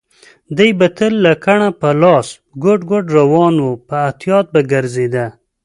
دی 0.57 0.69
به 0.79 0.87
تل 0.97 1.13
لکړه 1.27 1.67
په 1.81 1.89
لاس 2.01 2.27
ګوډ 2.63 2.79
ګوډ 2.89 3.05
روان 3.19 3.55
و، 3.65 3.69
په 3.87 3.95
احتیاط 4.07 4.45
به 4.53 4.61
ګرځېده. 4.71 5.25